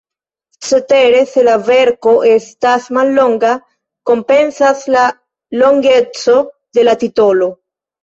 [0.69, 3.53] Cetere, se la verko estas mallonga,
[4.13, 5.07] kompensas la
[5.63, 6.39] longeco
[6.81, 7.57] de la titolo.